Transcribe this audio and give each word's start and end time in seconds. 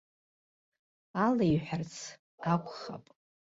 Алеиҳәарц 1.25 1.93
акәхап. 2.51 3.05